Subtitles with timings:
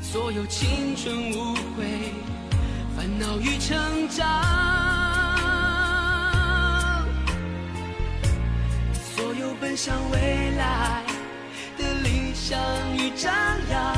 [0.00, 1.84] 所有青春无悔、
[2.96, 4.89] 烦恼与成长。
[9.70, 11.04] 奔向未来
[11.78, 12.58] 的理想
[12.96, 13.32] 与张
[13.70, 13.96] 扬，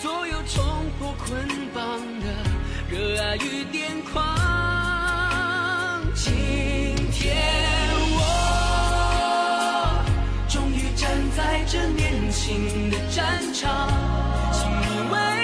[0.00, 0.64] 所有冲
[0.98, 1.38] 破捆
[1.74, 2.26] 绑的
[2.90, 4.24] 热爱与癫狂。
[6.14, 6.32] 今
[7.12, 10.06] 天我
[10.48, 13.88] 终于站在这年轻的战场，
[14.54, 15.39] 请你为。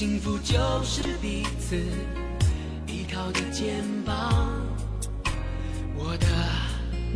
[0.00, 1.76] 幸福就是彼此
[2.86, 4.48] 依靠的肩膀。
[5.94, 6.26] 我的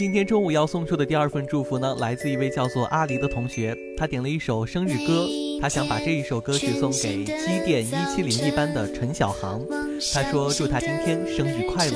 [0.01, 5.27] 今天中午要送出的第二份祝福呢，来自一位叫做阿离的同学，他点了一首生日歌，
[5.61, 9.63] 他想把这一首歌曲送给机电一七零一班的陈小航，
[10.11, 11.93] 他说祝他今天生日快乐。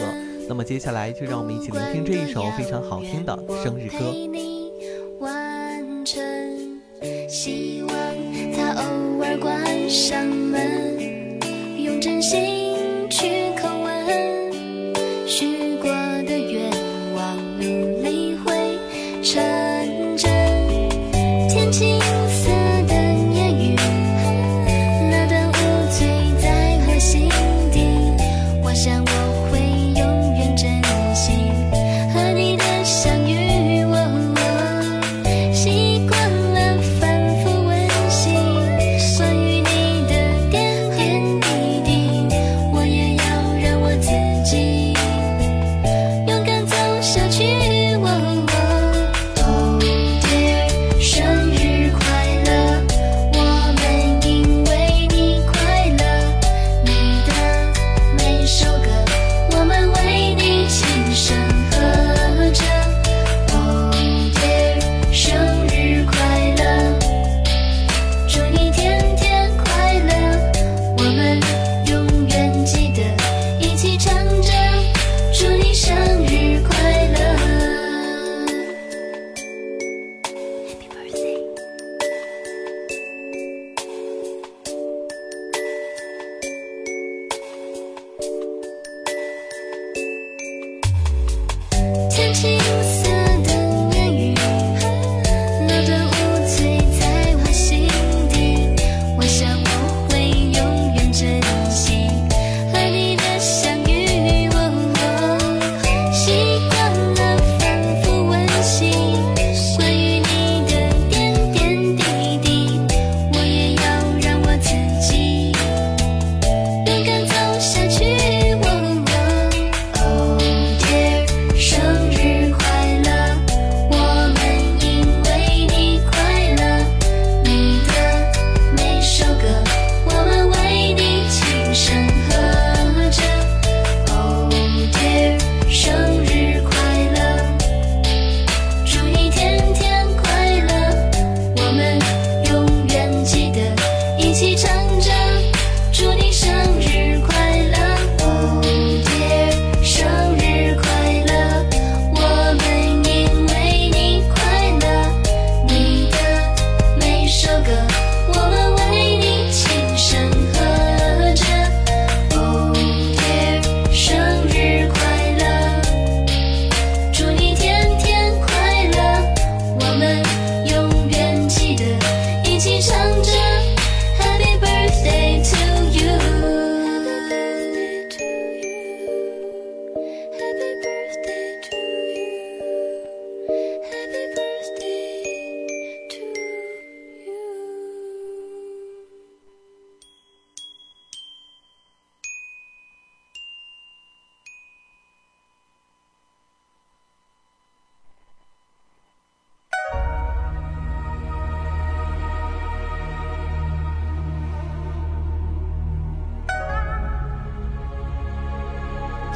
[0.48, 4.55] 那么接下来就让我们一起聆听这一首非常好听的生日歌。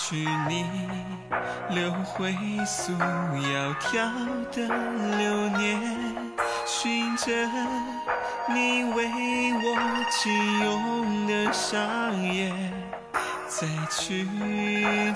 [0.10, 0.66] 许你
[1.70, 2.32] 留回
[2.66, 4.00] 溯窈窕
[4.54, 4.66] 的
[5.18, 5.82] 流年，
[6.66, 7.30] 寻着
[8.48, 12.54] 你为我浸涌的双眼，
[13.50, 14.24] 再去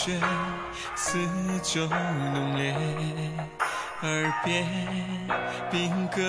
[0.03, 0.13] 血，
[0.95, 1.19] 似
[1.63, 2.73] 酒浓烈；
[4.01, 4.67] 耳边，
[5.71, 6.23] 兵戈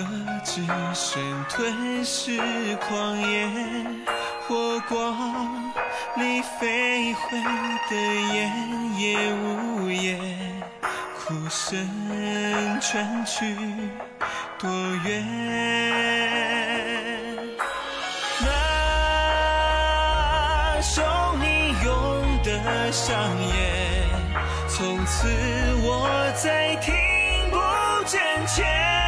[0.43, 0.59] 之
[0.93, 2.37] 声吞噬
[2.85, 3.47] 狂野，
[4.45, 5.71] 火光
[6.17, 7.37] 里飞回
[7.89, 10.19] 的烟也无言，
[11.17, 11.87] 哭声
[12.81, 13.55] 传去
[14.59, 14.67] 多
[15.05, 16.60] 远？
[22.91, 24.09] 上演，
[24.67, 25.27] 从此
[25.81, 26.93] 我再听
[27.49, 27.57] 不
[28.03, 28.19] 见。
[28.45, 29.00] 切。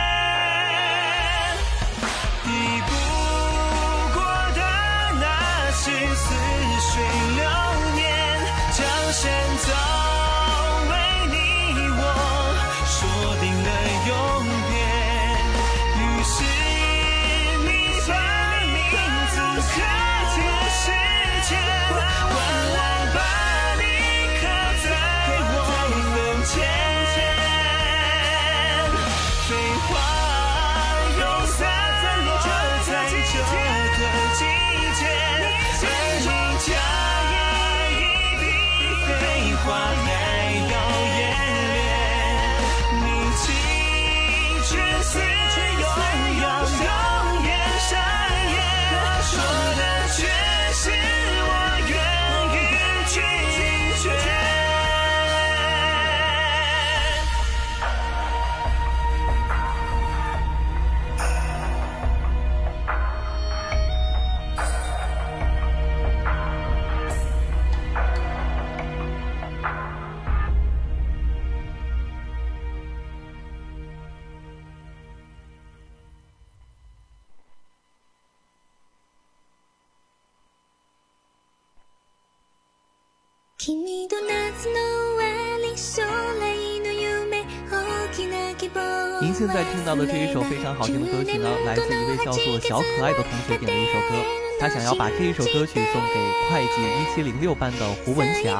[89.24, 94.20] 您现在听到的这一首非常好听的歌曲呢，来自一位叫做小可爱的同学点的一首歌，
[94.60, 98.60] 他想要把这一首歌曲送给会计一七零六班的胡文霞。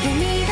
[0.06, 0.43] Hear me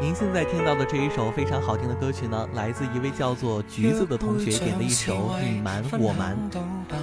[0.00, 5.12] 您现在听到的这一首非常好听的歌曲呢，来自一位叫做橘子的同学点的一首
[5.52, 6.36] 《你瞒我瞒》，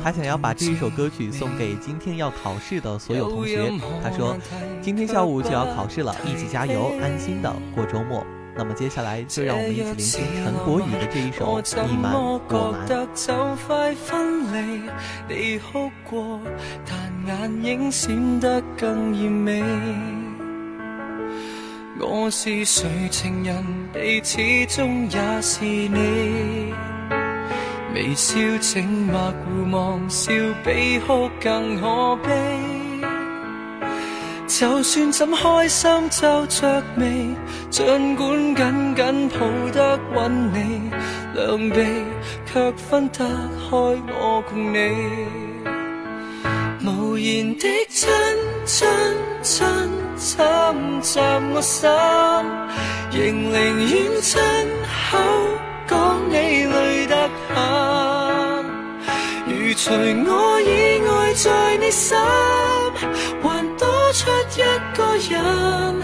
[0.02, 3.70] 他想要把这一首歌曲送给今天要考试的所有同学。
[4.02, 4.38] 他说
[4.82, 12.16] ：“今天下午就要考试了，一起加油，安心的过周末。”那么接下来就让我们一起聆听陈柏宇的这一首《你瞒
[19.44, 20.12] 我瞒》。
[21.98, 26.74] 我是谁情人，你始终也是你。
[27.94, 30.30] 微笑请默互望，笑
[30.66, 32.30] 比哭更可悲。
[34.46, 37.34] 就算怎开心皱着眉，
[37.70, 37.86] 尽
[38.18, 39.40] 管紧紧抱
[39.72, 40.92] 得稳你，
[41.34, 42.04] 两臂
[42.46, 45.10] 却分得开我共你，
[46.86, 48.12] 无言的亲。
[48.66, 48.88] 真
[49.44, 49.68] 真
[50.18, 50.44] 侵
[51.04, 51.20] 袭
[51.54, 51.88] 我心，
[53.12, 54.42] 仍宁愿亲
[54.88, 55.20] 口
[55.86, 58.66] 讲你累得很。
[59.48, 59.92] 如除
[60.26, 62.18] 我以外在你心，
[63.44, 64.64] 还多出一
[64.98, 66.00] 个人，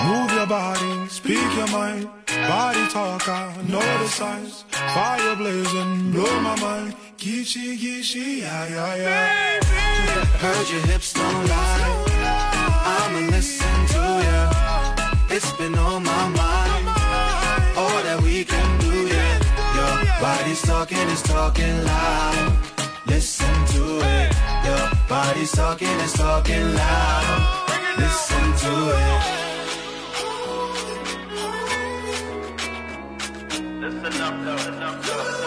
[0.09, 1.06] Move your body.
[1.27, 2.09] Speak your mind,
[2.47, 4.63] body talk, I know the signs.
[4.71, 6.95] Fire blazing, blow my mind.
[7.19, 10.25] Geechee, geechee, yeah, yeah, yeah.
[10.45, 12.05] Heard your hips don't lie.
[13.01, 15.27] I'ma listen to ya.
[15.35, 16.85] It's been on my mind.
[17.77, 19.41] All that we can do, yeah.
[19.75, 22.53] Your body's talking, it's talking loud.
[23.07, 23.83] Listen to
[24.15, 24.31] it.
[24.69, 27.99] Your body's talking, it's talking loud.
[27.99, 29.56] Listen to it.
[34.07, 34.69] enough Enough.
[34.69, 35.46] Enough love.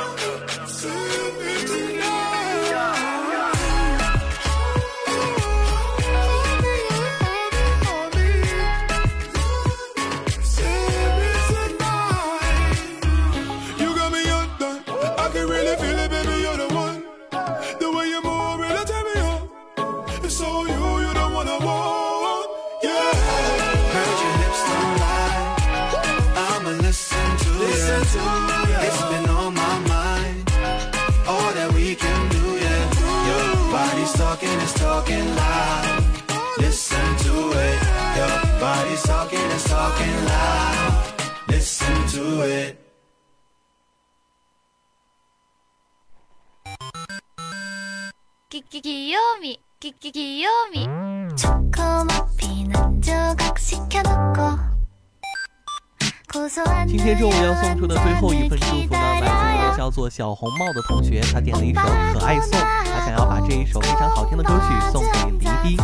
[56.87, 61.79] 今天中午要送出的最后一份祝福呢，来自一位叫做小红帽的同学，他点了一首
[62.13, 65.77] 《可爱颂》，他想要把这一首非常好听的歌曲送给黎斌，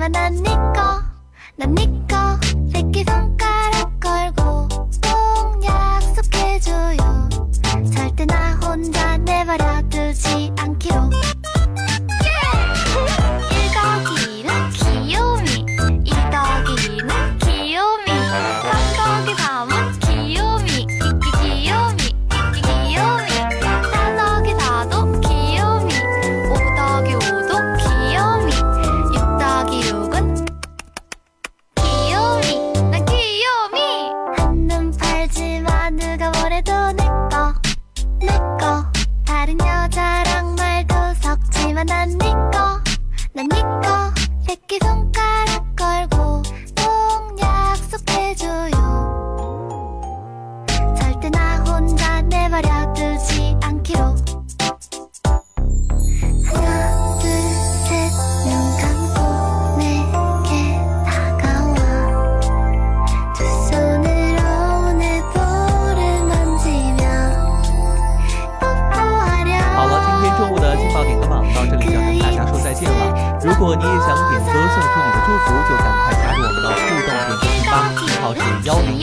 [0.03, 2.02] 사랑아 네 난네거난네거